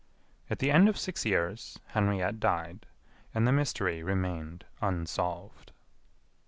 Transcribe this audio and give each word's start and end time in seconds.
At 0.49 0.57
the 0.57 0.71
end 0.71 0.89
of 0.89 0.97
six 0.97 1.25
years, 1.27 1.77
Henriette 1.89 2.39
died, 2.39 2.87
and 3.35 3.45
the 3.45 3.51
mystery 3.51 4.01
remained 4.01 4.65
unsolved. 4.81 5.73